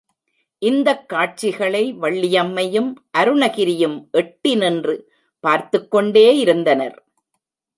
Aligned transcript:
இந்த 0.59 0.97
காட்சிகளை 0.97 1.93
வள்ளியம்மையும், 1.93 2.93
அருணகிரியும் 3.17 4.09
எட்டி 4.11 4.55
நின்று 4.55 5.11
பார்த்துக் 5.39 5.91
கொண்டே 5.91 6.37
இருந்தனர். 6.37 7.03